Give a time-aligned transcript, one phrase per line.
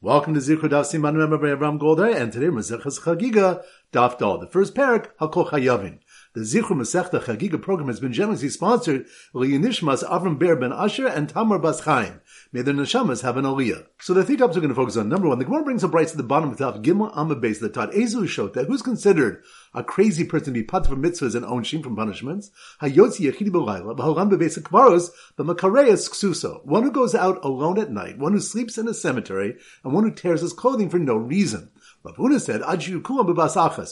[0.00, 4.38] Welcome to Zichud Daf Siman by Avram Goldar, and today Maseches Chagiga Daf Dal.
[4.38, 5.98] The first parak Hakol Chayavin.
[6.34, 11.26] The Zichur Masechta Chagiga program has been generously sponsored Liyinishmas Avram Ber Ben Asher and
[11.26, 12.20] Tamar Bas Chaim.
[12.52, 13.86] May their neshamas have an aliyah.
[14.00, 15.08] So the three topics we're going to focus on.
[15.08, 17.34] Number one, the Gemara brings a bright to the bottom of the top Gimel Amma
[17.34, 19.42] base that taught Ezu Shota, who's considered
[19.74, 22.50] a crazy person to be put for mitzvahs and onshim from punishments.
[22.82, 25.08] Hayotzi Yechidi B'Layla, B'Halam B'Beis Kvaros,
[25.38, 29.56] B'Makareas Ksuso, one who goes out alone at night, one who sleeps in a cemetery,
[29.82, 31.70] and one who tears his clothing for no reason.
[32.04, 32.62] Rav Huna said,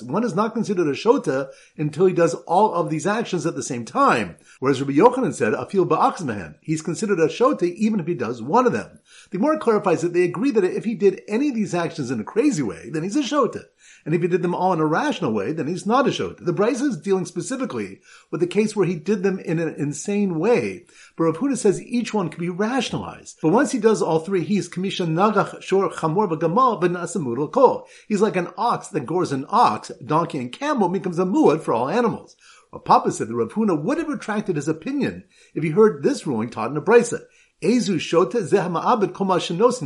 [0.09, 3.63] One is not considered a shota until he does all of these actions at the
[3.63, 4.37] same time.
[4.61, 6.55] Whereas Rabbi Yochanan said, Afil ba'aksmahan.
[6.61, 9.01] He's considered a shota even if he does one of them.
[9.31, 12.21] The more clarifies that they agree that if he did any of these actions in
[12.21, 13.65] a crazy way, then he's a shota.
[14.07, 16.45] And if he did them all in a rational way, then he's not a shota.
[16.45, 20.39] The Brisa is dealing specifically with the case where he did them in an insane
[20.39, 20.87] way.
[21.17, 23.41] But Rav Huna says each one can be rationalized.
[23.43, 27.89] But once he does all three, he's kamisha nagach shor chamor v'gamal v'nasamud kol.
[28.07, 31.75] He's like an ox that gores an ox, donkey and camel becomes a muad for
[31.75, 32.37] all animals.
[32.73, 36.29] Rav Papa said that Rav Huna would have retracted his opinion if he heard this
[36.29, 37.23] ruling taught in a Brisa.
[37.61, 39.27] Ezu shota zeh ma'abed kol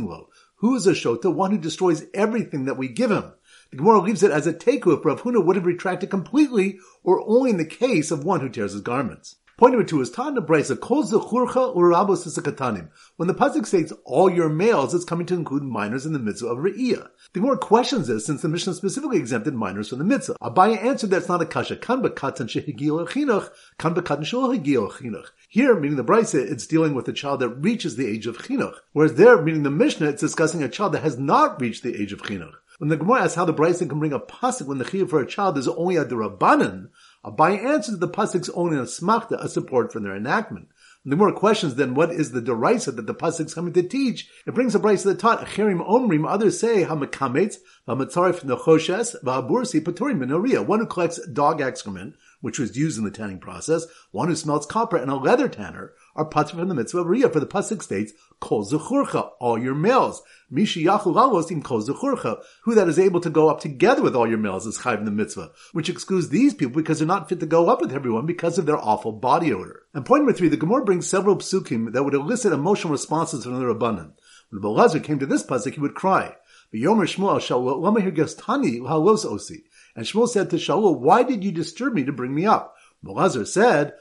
[0.03, 0.27] lo.
[0.57, 1.33] Who is a shota?
[1.33, 3.33] One who destroys everything that we give him.
[3.71, 7.23] The Gemara leaves it as a teku if Rav Huna would have retracted completely or
[7.25, 9.37] only in the case of one who tears his garments.
[9.61, 12.89] Point number two is Tan Brisa calls the churcha urabos katanim.
[13.17, 16.47] When the pasuk states all your males, it's coming to include minors in the mitzvah
[16.47, 17.09] of re'iyah.
[17.33, 20.35] The more questions this since the Mishnah specifically exempted minors from the mitzvah.
[20.41, 21.75] Abaye answered that's not a kasha.
[21.75, 25.27] Kan bekatan shehigil chinuch, kan bekatan shehigil chinuch.
[25.47, 28.75] Here, meaning the Brisa, it's dealing with a child that reaches the age of chinuch.
[28.93, 32.13] Whereas there, meaning the Mishnah, it's discussing a child that has not reached the age
[32.13, 32.55] of chinuch.
[32.81, 35.21] When the Gemara asks how the Brisa can bring a pasuk when the chiyuv for
[35.21, 36.89] a child is only a derabanan,
[37.23, 40.67] Abai answers the pasuk's only a smachta, a support for their enactment.
[41.05, 44.27] The more questions then what is the derisa that the pasuk's coming to teach?
[44.47, 46.27] It brings a brisa that taught achirim omrim.
[46.27, 50.65] Others say hamakametz v'amatzarif nechoshes v'abursi paturim minoria.
[50.65, 54.65] One who collects dog excrement, which was used in the tanning process, one who smelts
[54.65, 57.81] copper, and a leather tanner are patur from the mitzvah of Riyah, for the pasuk
[57.81, 60.21] states, Kol zechurcha, all your males.
[60.51, 64.37] Mishi yachu kol zechurcha, who that is able to go up together with all your
[64.37, 67.45] males is chayv in the mitzvah, which excludes these people because they're not fit to
[67.45, 69.83] go up with everyone because of their awful body odor.
[69.93, 73.59] And point number three, the Gemara brings several psukim that would elicit emotional responses from
[73.59, 74.13] the Rabbanan.
[74.49, 76.35] When Belazar came to this pasuk, he would cry,
[76.73, 79.63] Yomer Shmuel Shaul, lama hirgastani halos osi.
[79.95, 82.75] And Shmuel said to Shaul, why did you disturb me to bring me up?
[83.03, 83.93] Belazar said.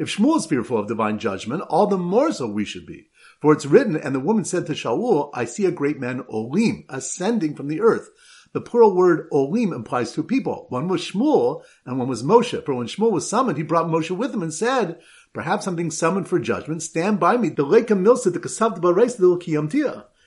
[0.00, 3.08] If Shmuel is fearful of divine judgment, all the more so we should be.
[3.40, 6.84] For it's written, and the woman said to Shaul, I see a great man, Olim,
[6.88, 8.10] ascending from the earth.
[8.52, 10.66] The plural word Olim implies two people.
[10.70, 12.64] One was Shmuel, and one was Moshe.
[12.64, 14.98] For when Shmuel was summoned, he brought Moshe with him and said,
[15.32, 16.82] Perhaps I'm being summoned for judgment.
[16.82, 17.48] Stand by me.
[17.48, 18.80] The lake of milsa the kasav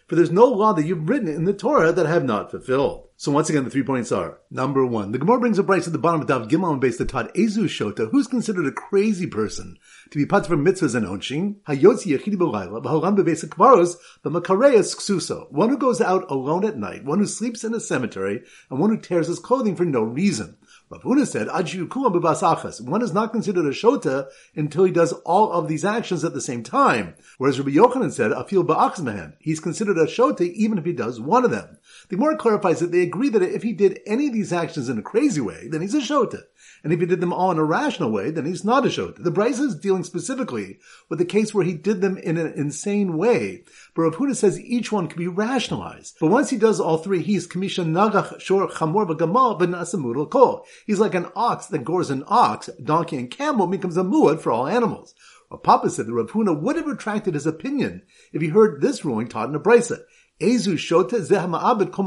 [0.07, 3.07] For there's no law that you've written in the Torah that I have not fulfilled.
[3.15, 5.13] So once again, the three points are number one.
[5.13, 7.65] The Gemara brings a price at the bottom of Dav Gimel base that taught Ezu
[7.65, 9.77] Shota, who's considered a crazy person
[10.11, 11.55] to be put for mitzvahs and onshin.
[11.67, 15.49] Hayotzi Yechidi B'Layla, B'Halam B'Beis Kvaros, B'Makareas Ksuso.
[15.51, 18.89] One who goes out alone at night, one who sleeps in a cemetery, and one
[18.89, 20.57] who tears his clothing for no reason.
[20.93, 25.83] Rav Huna said, One is not considered a shota until he does all of these
[25.83, 27.15] actions at the same time.
[27.39, 29.33] Whereas Rabbi Yochanan said, Afil ba'aksmahan.
[29.39, 31.77] He's considered a shota even if he does one of them.
[32.09, 34.99] The more clarifies that they agree that if he did any of these actions in
[34.99, 36.43] a crazy way, then he's a shota.
[36.83, 39.23] And if he did them all in a rational way, then he's not a shota.
[39.23, 40.79] The Brisa is dealing specifically
[41.09, 43.63] with the case where he did them in an insane way.
[43.95, 46.17] But Rav Huna says each one can be rationalized.
[46.19, 50.65] But once he does all three, he's kamisha nagach shor chamor v'gamal v'nasamud kol.
[50.85, 54.51] He's like an ox that gores an ox, donkey and camel becomes a muad for
[54.51, 55.15] all animals.
[55.49, 58.01] Rav Papa said that Rav Huna would have retracted his opinion
[58.33, 59.99] if he heard this ruling taught in a brisa.
[60.41, 62.05] Ezu shota zeh ma'abed kol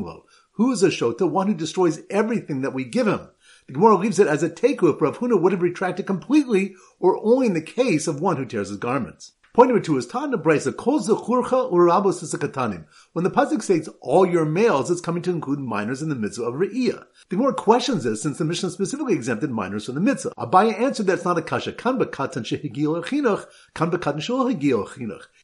[0.00, 0.24] lo.
[0.52, 1.28] Who is a shota?
[1.28, 3.28] One who destroys everything that we give him.
[3.66, 7.18] The Gemara leaves it as a teku if Rav Huna would have retracted completely or
[7.24, 9.32] only in the case of one who tears his garments.
[9.54, 12.84] Point number two is Tana Brisa calls the churcha urabos katanim.
[13.14, 16.44] When the pasuk states all your males, it's coming to include minors in the mitzvah
[16.44, 17.06] of re'iyah.
[17.30, 20.34] The more questions this since the Mishnah specifically exempted minors from the mitzvah.
[20.38, 21.74] Abaye answered that's not a kasha.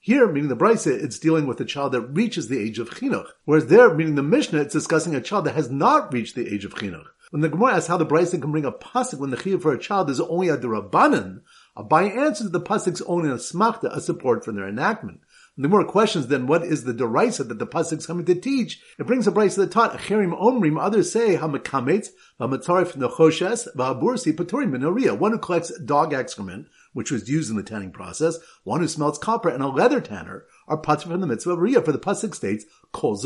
[0.01, 3.29] Here, meaning the Brisa, it's dealing with a child that reaches the age of chinuch.
[3.47, 6.67] Whereas there, meaning the Mishnah, it's discussing a child that has not reached the age
[6.67, 7.07] of chinuch.
[7.33, 9.73] When the Gemara asks how the Brisa can bring a pasuk when the chiyuv for
[9.73, 11.41] a child is only a derabanan,
[11.75, 15.23] Abai answers the pasuk's only a smachta, a support for their enactment.
[15.57, 18.83] And the more questions then what is the derisa that the pasuk's coming to teach?
[18.99, 20.79] It brings a brisa that taught achirim omrim.
[20.79, 22.09] Others say hamakametz
[22.39, 25.19] v'amatzarif nechoshes v'abursi paturim minoria.
[25.19, 29.17] One who collects dog excrement, which was used in the tanning process, one who smelts
[29.17, 32.35] copper, and a leather tanner are patur from the mitzvah of Riyah, for the pasuk
[32.35, 33.17] states, Kol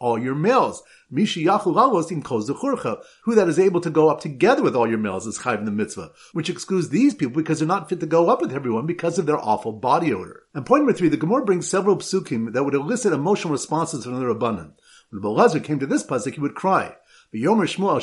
[0.00, 0.82] all your males.
[1.12, 4.88] Mishi yachul alosim kol zechurcha, who that is able to go up together with all
[4.88, 8.00] your males is chayv in the mitzvah, which excludes these people because they're not fit
[8.00, 10.42] to go up with everyone because of their awful body odor.
[10.54, 14.20] And point number three, the Gemara brings several psukim that would elicit emotional responses from
[14.20, 14.72] the Rabbanan.
[15.10, 16.94] When Belazar came to this pasuk, he would cry.
[17.32, 18.02] And Shmuel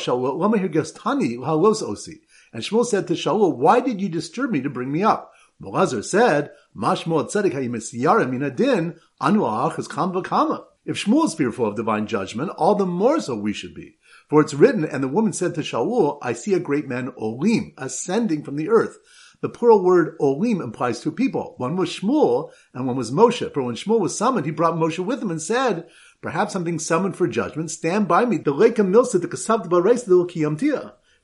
[2.86, 5.34] said to Shaul, Why did you disturb me to bring me up?
[5.62, 10.66] Belazar said, Mashmo Tzedek Hayimisiyara Minadin Anu Achas Kam Vakama.
[10.88, 13.98] If Shmuel is fearful of divine judgment, all the more so we should be.
[14.30, 17.74] For it's written, and the woman said to Shaul, I see a great man, Olim,
[17.78, 18.98] ascending from the earth.
[19.42, 21.56] The plural word Olim implies two people.
[21.58, 23.54] One was Shmuel, and one was Moshe.
[23.54, 25.90] For when Shmuel was summoned, he brought Moshe with him and said,
[26.22, 27.70] Perhaps I'm being summoned for judgment.
[27.70, 28.38] Stand by me.
[28.38, 28.54] For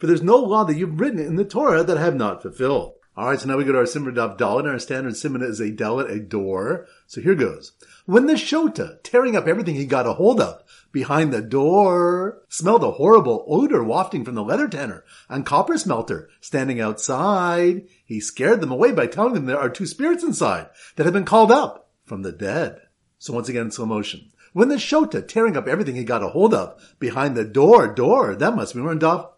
[0.01, 2.95] there's no law that you've written in the Torah that I have not fulfilled.
[3.15, 4.67] All right, so now we go to our Simmer Dav Dalit.
[4.67, 6.87] Our standard Simmer is a Dalit, a door.
[7.05, 7.73] So here goes.
[8.07, 12.83] When the Shota, tearing up everything he got a hold of, behind the door, smelled
[12.83, 18.61] a horrible odor wafting from the leather tanner and copper smelter standing outside, he scared
[18.61, 21.91] them away by telling them there are two spirits inside that have been called up
[22.05, 22.81] from the dead.
[23.19, 24.31] So once again, slow motion.
[24.53, 28.35] When the Shota, tearing up everything he got a hold of, behind the door, door,
[28.35, 29.29] that must be we're in Dalit,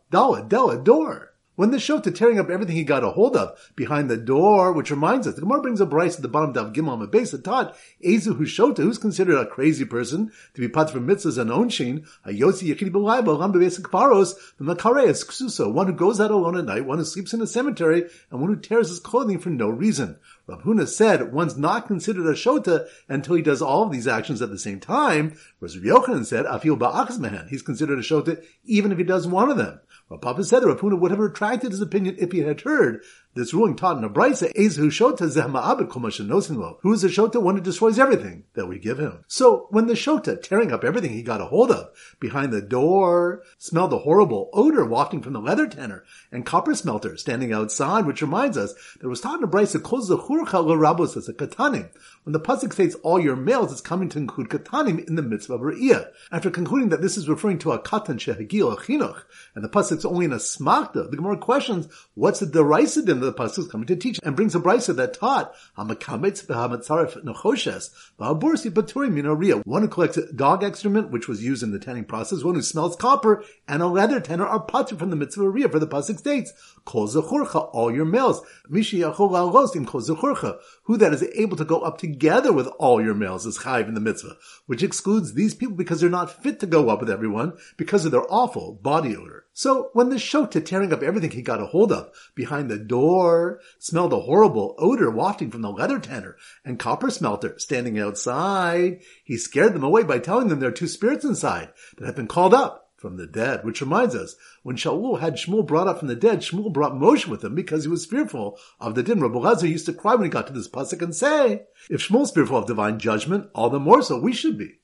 [0.49, 1.34] Dalit, door.
[1.55, 4.91] When the Shota tearing up everything he got a hold of behind the door, which
[4.91, 7.45] reminds us, the Gemara brings a Brisa at the bottom of Gimel on base that
[7.45, 12.05] taught Ezu Shota, who's considered a crazy person to be put from mitzvahs and onshin,
[12.25, 16.57] a Yotzi Yechidi B'Laiba, Ram B'Besic Paros, the Makareas Ksuso, one who goes out alone
[16.57, 19.49] at night, one who sleeps in a cemetery, and one who tears his clothing for
[19.49, 20.17] no reason.
[20.47, 24.41] Rav Huna said one's not considered a shota until he does all of these actions
[24.41, 28.97] at the same time, whereas Yochanan said, Afil Ba'achzmehen, he's considered a shota even if
[28.97, 29.79] he does one of them.
[30.09, 33.01] Rav Papa said that Rav Huna would have retracted his opinion if he had heard
[33.35, 37.41] this ruling taught in a brisa, Ezu Shota Zehma'abed Kol Who is a Shota?
[37.41, 39.25] One who destroys everything that we give him.
[39.27, 41.89] So when the Shota, tearing up everything he got a hold of,
[42.19, 47.17] behind the door, smelled the horrible odor wafting from the leather tanner and copper smelter
[47.17, 51.27] standing outside, which reminds us that was taught in a brisa, Kol Zechurcha L'Rabos as
[51.27, 51.89] a Katanim.
[52.23, 55.53] When the pasuk states all your males, it's coming to include katanim in the mitzvah
[55.53, 56.07] of re'iyah.
[56.31, 59.23] After concluding that this is referring to a katan shehagil chinuch,
[59.53, 63.33] and the pasuk's only in a smakta, the Gemara questions what's the derisidim that the
[63.33, 67.89] pasuk coming to teach, and brings a brisa that taught hamakametz v'hamatzaref nechoshes
[68.19, 69.65] v'habursi baturi minoriya.
[69.65, 72.95] One who collects dog excrement, which was used in the tanning process, one who smells
[72.95, 75.71] copper, and a leather tanner are patur from the mitzvah re'iyah.
[75.71, 76.53] For the pasuk states,
[76.85, 81.65] kol zechurcha, all your males, mishi yachol im kol zechurcha, who that is able to
[81.65, 85.55] go up together with all your males is chayv in the mitzvah, which excludes these
[85.55, 89.15] people because they're not fit to go up with everyone because of their awful body
[89.15, 89.44] odor.
[89.57, 93.61] So when the shota tearing up everything he got a hold of behind the door
[93.79, 96.35] smelled a horrible odor wafting from the leather tanner
[96.65, 100.89] and copper smelter standing outside, he scared them away by telling them there are two
[100.89, 103.63] spirits inside that have been called up from the dead.
[103.63, 107.25] Which reminds us, when Shaul had Shmuel brought up from the dead, Shmuel brought Moshe
[107.25, 109.21] with him because he was fearful of the din.
[109.21, 112.31] Rabbi Lazar used to cry when he got to this pasuk and say, if Shmuel's
[112.31, 114.79] fearful of divine judgment, all the more so we should be.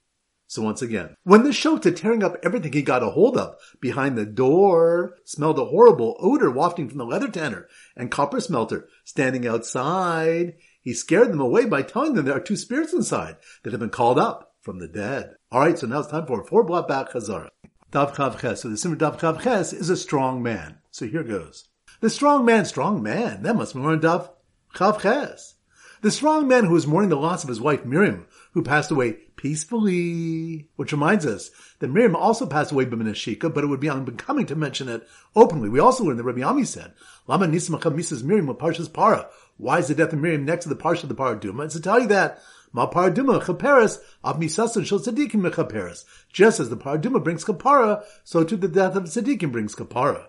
[0.51, 4.17] So once again, when the Shota tearing up everything he got a hold of behind
[4.17, 9.47] the door smelled a horrible odor wafting from the leather tanner and copper smelter standing
[9.47, 13.79] outside, he scared them away by telling them there are two spirits inside that have
[13.79, 15.35] been called up from the dead.
[15.53, 17.47] Alright, so now it's time for four block back Chazara.
[17.91, 18.63] Dav Chav Ches.
[18.63, 20.79] So the Simmer Dav Chav Ches is a strong man.
[20.91, 21.69] So here goes.
[22.01, 23.43] The strong man, strong man.
[23.43, 24.29] That must be more Dav
[24.75, 25.55] Chav Ches.
[26.01, 29.17] The strong man who was mourning the loss of his wife Miriam, who passed away
[29.41, 30.67] peacefully.
[30.75, 34.55] Which reminds us that Miriam also passed away b'minashika, but it would be unbecoming to
[34.55, 35.67] mention it openly.
[35.67, 36.93] We also learned that Rabbi Ami said,
[37.27, 39.27] Lama nismacha misas Miriam Parshas Para.
[39.57, 41.65] Why is the death of Miriam next to the Parsha of the Paraduma?
[41.65, 42.41] It's to tell you that
[42.73, 46.05] Ma paraduma chaperes av misasan shel tzaddikim mechaperes.
[46.31, 50.27] Just as the paraduma brings kapara, so too the death of tzaddikim brings kapara.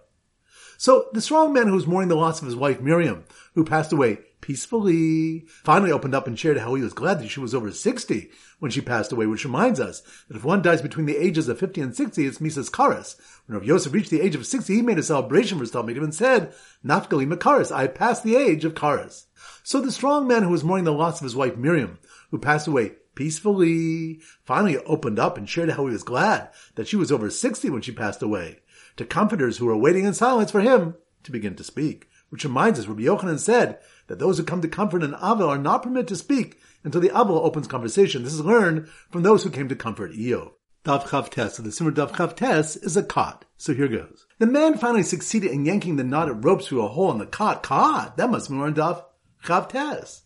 [0.83, 3.23] So the strong man who was mourning the loss of his wife Miriam,
[3.55, 7.39] who passed away peacefully, finally opened up and shared how he was glad that she
[7.39, 11.07] was over 60 when she passed away, which reminds us that if one dies between
[11.07, 13.15] the ages of 50 and 60, it's Misas Karas.
[13.47, 16.03] When Rav Yosef reached the age of 60, he made a celebration for his Talmudim
[16.03, 16.53] and said,
[16.85, 19.27] Nafgali Makaras, I passed the age of Karas.
[19.63, 22.01] So the strong man who was mourning the loss of his wife Miriam,
[22.33, 26.97] who passed away peacefully, finally opened up and shared how he was glad that she
[26.97, 28.61] was over 60 when she passed away,
[28.97, 32.09] to comforters who were waiting in silence for him to begin to speak.
[32.31, 35.59] Which reminds us, Rabbi Yochanan said that those who come to comfort an Avel are
[35.59, 38.25] not permitted to speak until the Avel opens conversation.
[38.25, 40.53] This is learned from those who came to comfort Iyov.
[40.85, 41.55] Dav Chav Tes.
[41.55, 43.45] So the Simmer Dav Chav Tes is a cot.
[43.57, 44.27] So here goes.
[44.39, 47.63] The man finally succeeded in yanking the knotted ropes through a hole in the cot.
[47.63, 48.17] Cot!
[48.17, 49.05] That must be more Dav
[49.45, 50.23] Chavtes.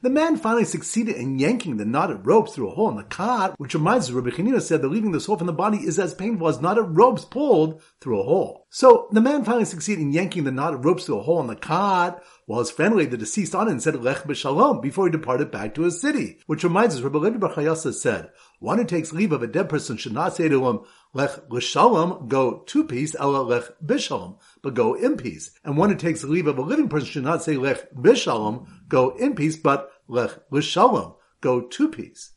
[0.00, 3.58] The man finally succeeded in yanking the knotted ropes through a hole in the cot,
[3.58, 6.14] which reminds us Rabbi Chanina said that leaving the soul from the body is as
[6.14, 8.66] painful as knotted ropes pulled through a hole.
[8.70, 11.56] So the man finally succeeded in yanking the knotted ropes through a hole in the
[11.56, 15.74] cot, while his family, the deceased on it, said Lech b'shalom before he departed back
[15.74, 16.38] to his city.
[16.46, 19.96] Which reminds us, Rabbi Levi Bar said, one who takes leave of a dead person
[19.96, 20.80] should not say to him,
[21.12, 25.50] Lech l'shalom, go to peace, ela lech b'shalom, but go in peace.
[25.64, 29.10] And one who takes leave of a living person should not say lech b'shalom, go
[29.16, 32.32] in peace, but lech l'shalom, go to peace.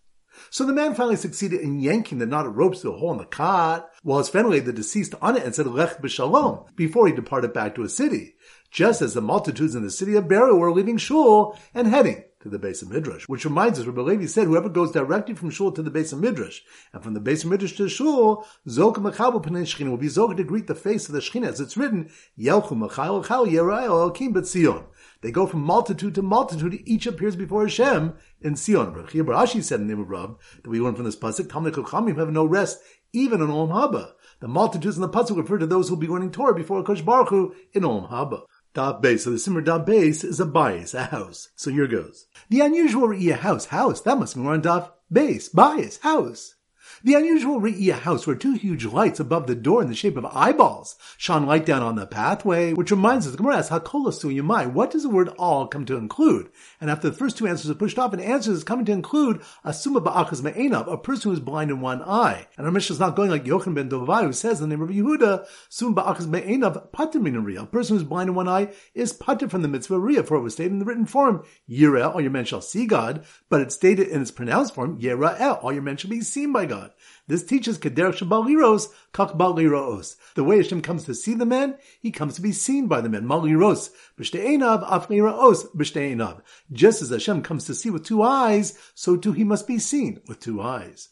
[0.49, 3.25] So the man finally succeeded in yanking the knotted ropes through a hole in the
[3.25, 7.13] cot, while his friend laid the deceased on it and said lech b'shalom before he
[7.13, 8.35] departed back to his city,
[8.71, 12.49] just as the multitudes in the city of Beryl were leaving shul and heading to
[12.49, 13.25] the base of Midrash.
[13.27, 16.19] Which reminds us, Rabbi Levi said, whoever goes directly from Shul to the base of
[16.19, 16.61] Midrash,
[16.93, 20.35] and from the base of Midrash to Shul, Zok Mechabel Pnei Shechina will be Zok
[20.37, 24.33] to greet the face of the Shechina, as it's written, Yelchu Mechal Chal Yerael Elkim
[24.33, 24.85] B'Tzion.
[25.21, 28.93] They go from multitude to multitude, each appears before Hashem in Zion.
[28.93, 31.73] Rav Barashi said in the name of Rav, that we learn from this pasuk, Talmud
[31.75, 32.79] Chachamim have no rest,
[33.13, 34.13] even in Olam Haba.
[34.39, 37.01] The multitudes in the pasuk refer to those who will be learning Torah before Kosh
[37.01, 38.41] Baruch Hu in Olam Haba.
[38.73, 39.25] Dot base.
[39.25, 41.49] So the simmer dot base is a bias, a house.
[41.55, 42.27] So here goes.
[42.49, 44.01] The unusual re'iyah house, house.
[44.01, 46.55] That must be on dot base, bias, house.
[47.03, 50.25] The unusual Re'iyah house where two huge lights above the door in the shape of
[50.25, 54.71] eyeballs shone light down on the pathway, which reminds us, the Gemara asks, Hakolas Yamai,
[54.71, 56.51] what does the word all come to include?
[56.79, 59.41] And after the first two answers are pushed off, an answer is coming to include
[59.63, 62.45] a Suma Ba'achas Me'enav, a person who is blind in one eye.
[62.55, 64.83] And our mission is not going like Yochanan ben Dahavai, who says in the name
[64.83, 67.25] of Yehuda, Suma Ba'achas Me'enav, Patim
[67.57, 70.37] a person who is blind in one eye is Patim from the mitzvah Riyah, for
[70.37, 73.61] it was stated in the written form, Yireh, all your men shall see God, but
[73.61, 76.90] it's stated in its pronounced form, Yera'el, all your men shall be seen by God.
[77.27, 80.15] This teaches Kederach Shabaliros, Kach Baliros.
[80.35, 83.09] The way Hashem comes to see the man, he comes to be seen by the
[83.09, 83.23] men.
[83.23, 86.41] Maliros, B'shte'enav, Afniraos, B'shte'enav.
[86.71, 90.21] Just as Hashem comes to see with two eyes, so too he must be seen
[90.27, 91.09] with two eyes.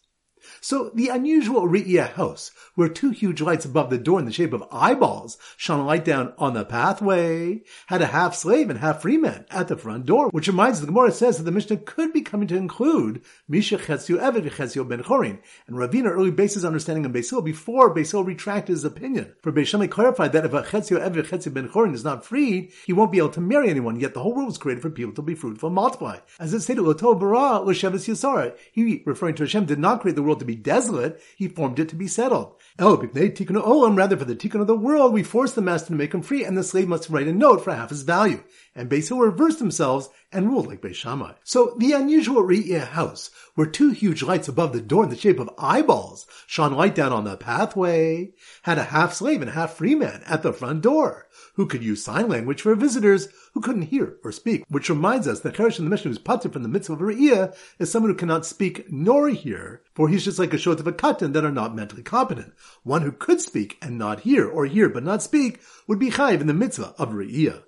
[0.61, 4.53] So the unusual Re'iyah house, where two huge lights above the door in the shape
[4.53, 9.01] of eyeballs shone a light down on the pathway, had a half slave and half
[9.01, 12.13] free man at the front door, which reminds the Gemara says that the Mishnah could
[12.13, 17.05] be coming to include Misha Chetzio Eved Chetzio Ben Chorin, and Ravina early bases understanding
[17.05, 19.33] of Basil before Basil retracted his opinion.
[19.41, 22.71] For Beis Shammai clarified that if a Chetzio Eved Chetzio Ben Chorin is not freed,
[22.85, 25.13] he won't be able to marry anyone, yet the whole world was created for people
[25.13, 26.17] to be fruitful and multiply.
[26.39, 30.21] As it stated, Loto Bara L'Sheves Yisara, he, referring to Hashem, did not create the
[30.21, 32.55] world to be desolate, he formed it to be settled.
[32.77, 35.93] Oh, tikkun olam, rather for the tikkun of the world, we force the master to
[35.95, 38.43] make him free, and the slave must write a note for half his value.
[38.75, 41.33] And Beis reversed themselves and ruled like Beis Shammai.
[41.43, 45.39] So the unusual Re'iyah house, where two huge lights above the door in the shape
[45.39, 48.31] of eyeballs shone light down on the pathway,
[48.63, 52.03] had a half slave and half free man at the front door who could use
[52.03, 54.63] sign language for visitors who couldn't hear or speak.
[54.69, 57.55] Which reminds us that Cheresh in the Mishnah who's patur from the mitzvah of Re'iyah
[57.79, 60.93] is someone who cannot speak nor hear, for he's just like a short of a
[60.93, 62.53] katan that are not mentally competent.
[62.83, 66.39] One who could speak and not hear, or hear but not speak, would be chayiv
[66.39, 67.63] in the mitzvah of Re'iyah.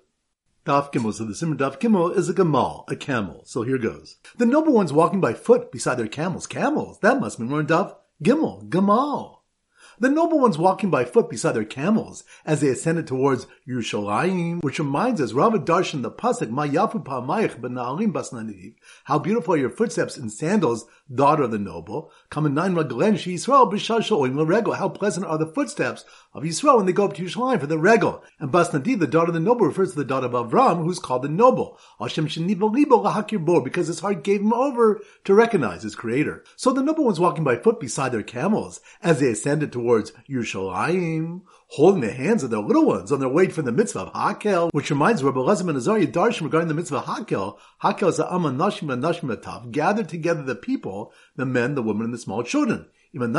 [0.64, 1.12] Daf Gimel.
[1.12, 3.42] So the Simmer Daf Gimel is a Gamal, a camel.
[3.44, 4.16] So here goes.
[4.36, 6.46] The noble ones walking by foot beside their camels.
[6.46, 7.00] Camels.
[7.00, 8.68] That must be more Daf Gimel.
[8.68, 9.38] Gamal.
[9.98, 14.78] The noble ones walking by foot beside their camels as they ascended towards Yerushalayim, which
[14.78, 19.70] reminds us, Rav Darshan the Pasuk, Ma yafu pa'mayich b'na'alim basnaniv, how beautiful are your
[19.70, 25.26] footsteps in sandals, daughter of the noble, come nine raglen Yisrael b'shashal oim how pleasant
[25.26, 26.04] are the footsteps
[26.34, 28.22] of Yisrael when they go up to Yerushalayim for the regal.
[28.38, 31.22] And Basnadiv, the daughter of the noble, refers to the daughter of Avram, who's called
[31.22, 31.78] the noble.
[31.98, 36.44] Hashem libo lahakir bo, because his heart gave him over to recognize his creator.
[36.56, 41.42] So the noble ones walking by foot beside their camels as they ascended towards Yerushalayim,
[41.68, 44.70] holding the hands of their little ones on their way from the mitzvah of Hakel,
[44.72, 47.58] which reminds Rabbi Lezim and Azariah Darshan regarding the mitzvah of Hakel.
[47.82, 52.04] Hakel is the Amma Nashim and Nashim gathered together the people, the men, the women,
[52.04, 52.86] and the small children.
[53.14, 53.36] We can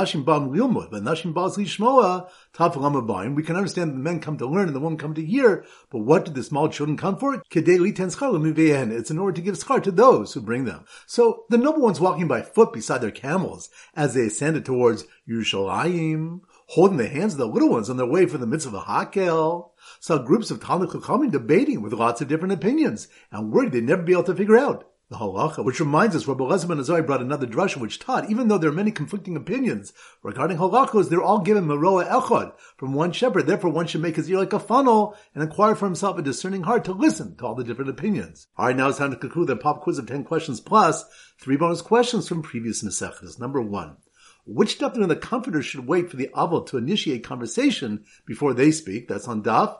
[3.55, 6.35] understand the men come to learn and the women come to hear, but what did
[6.35, 7.41] the small children come for?
[7.51, 10.85] It's in order to give schar to those who bring them.
[11.07, 16.41] So the noble ones walking by foot beside their camels as they ascended towards Yerushalayim,
[16.67, 18.85] holding the hands of the little ones on their way for the mitzvah of a
[18.85, 23.83] Hakel, saw groups of Talmud Chachamim debating with lots of different opinions and worried they'd
[23.83, 27.05] never be able to figure out the halacha, which reminds us, Rabbi Elazar ben Azari
[27.05, 29.93] brought another drasha which taught, even though there are many conflicting opinions
[30.23, 33.45] regarding halachos, they're all given meroa echad from one shepherd.
[33.45, 36.63] Therefore, one should make his ear like a funnel and acquire for himself a discerning
[36.63, 38.47] heart to listen to all the different opinions.
[38.57, 41.05] All right, now it's time to conclude the pop quiz of ten questions plus
[41.39, 43.39] three bonus questions from previous maseches.
[43.39, 43.97] Number one.
[44.45, 48.71] Which doctor in the comforter should wait for the aval to initiate conversation before they
[48.71, 49.07] speak?
[49.07, 49.77] That's on daf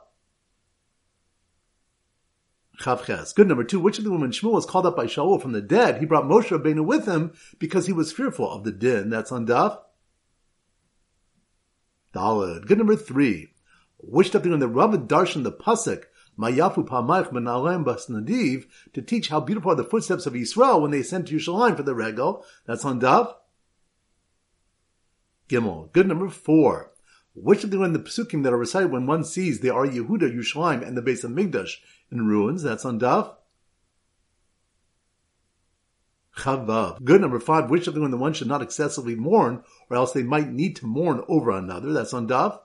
[2.84, 3.34] Chavches.
[3.34, 3.80] Good number two.
[3.80, 6.00] Which of the women Shmuel was called up by Shaul from the dead?
[6.00, 9.10] He brought Moshe Rabbeinu with him because he was fearful of the din.
[9.10, 9.80] That's on Daf.
[12.14, 12.66] Dalad.
[12.66, 13.54] Good number three.
[13.98, 16.04] Which stuff when the Rav Darshan the Pasuk
[16.38, 20.92] Mayafu Pamaych Menalem Bas Nadiv to teach how beautiful are the footsteps of Israel when
[20.92, 22.46] they ascend to Yerushalayim for the regal.
[22.66, 23.34] That's on Daf.
[25.48, 25.92] Gimel.
[25.94, 26.93] Good number four.
[27.36, 30.34] Which of the when the psukim that are recited when one sees they are Yehuda,
[30.34, 31.78] Yerushalayim, and the base of Mikdash
[32.12, 32.62] in ruins?
[32.62, 33.36] That's on Dav.
[36.38, 37.04] Chavav.
[37.04, 37.70] Good number five.
[37.70, 40.76] Which of the when the one should not excessively mourn, or else they might need
[40.78, 41.92] to mourn over another?
[41.92, 42.60] That's on Dav.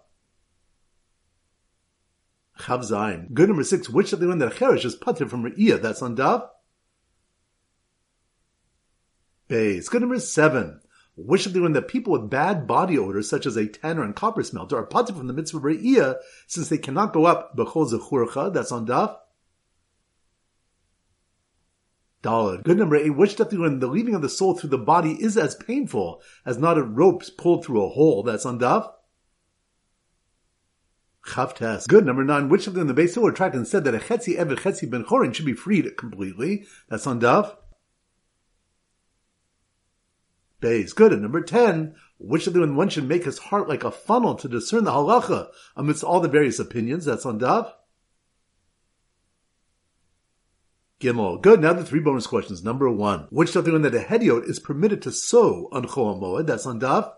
[2.58, 3.32] Chav Zayin.
[3.32, 3.88] Good number six.
[3.88, 5.80] Which of the one that Cheresh is patur from Re'iyah?
[5.80, 6.48] That's on Dav.
[9.48, 9.88] Bays.
[9.88, 10.80] Good number seven.
[11.18, 14.76] The one that people with bad body odors, such as a tanner and copper smelter,
[14.76, 18.54] are patur from the mitzvah Re'iyah, since they cannot go up b'chol zechurcha?
[18.54, 19.16] That's on Dav.
[22.22, 22.62] Dalad.
[22.62, 23.16] Good number eight.
[23.16, 26.56] Which stuff when the leaving of the soul through the body is as painful as
[26.56, 28.22] not a ropes pulled through a hole?
[28.22, 28.88] That's on Dav.
[31.26, 31.88] Chavtes.
[31.88, 32.06] Good.
[32.06, 32.48] Number nine.
[32.48, 35.34] Which of them the base Hillel and said that a Chetzi Eved Chetzi Ben Chorin
[35.34, 36.64] should be freed completely?
[36.88, 37.56] That's on Dav.
[40.60, 40.92] Bays.
[40.92, 41.12] Good.
[41.12, 41.94] And number ten.
[42.18, 45.48] Which of them one should make his heart like a funnel to discern the halacha
[45.76, 47.04] amidst all the various opinions?
[47.04, 47.72] That's on Dav.
[51.00, 51.40] Gimel.
[51.40, 51.60] Good.
[51.60, 52.64] Now the three bonus questions.
[52.64, 53.28] Number one.
[53.30, 56.46] Which of them that a hediot is permitted to sow on Chol Moed?
[56.46, 57.12] That's on Dav.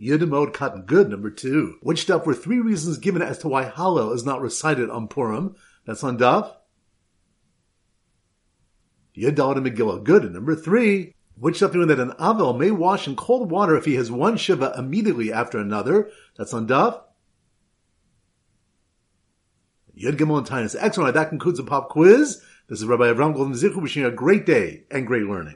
[0.00, 1.76] Yudimod cotton good, number two.
[1.80, 5.54] Which stuff were three reasons given as to why Hallel is not recited on Purim?
[5.86, 6.52] That's on Daf.
[9.16, 11.14] Yudal and Megillah good, and number three.
[11.36, 14.72] Which doing that an Avel may wash in cold water if he has one Shiva
[14.78, 16.10] immediately after another?
[16.36, 17.00] That's on Daf.
[19.98, 20.76] Yud Gimel and Taanis.
[20.78, 21.14] Excellent.
[21.14, 22.40] That concludes the pop quiz.
[22.68, 25.52] This is Rabbi Avram Golden Zichu wishing you a great day and great learning.